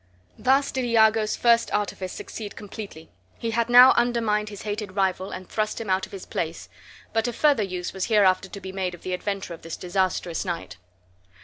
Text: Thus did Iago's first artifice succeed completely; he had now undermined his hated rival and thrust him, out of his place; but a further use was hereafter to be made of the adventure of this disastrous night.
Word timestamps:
Thus 0.39 0.71
did 0.71 0.83
Iago's 0.83 1.35
first 1.35 1.71
artifice 1.71 2.11
succeed 2.11 2.55
completely; 2.55 3.11
he 3.37 3.51
had 3.51 3.69
now 3.69 3.91
undermined 3.95 4.49
his 4.49 4.63
hated 4.63 4.95
rival 4.95 5.29
and 5.29 5.47
thrust 5.47 5.79
him, 5.79 5.91
out 5.91 6.07
of 6.07 6.11
his 6.11 6.25
place; 6.25 6.69
but 7.13 7.27
a 7.27 7.33
further 7.33 7.61
use 7.61 7.93
was 7.93 8.05
hereafter 8.05 8.49
to 8.49 8.59
be 8.59 8.71
made 8.71 8.95
of 8.95 9.03
the 9.03 9.13
adventure 9.13 9.53
of 9.53 9.61
this 9.61 9.77
disastrous 9.77 10.43
night. 10.43 10.77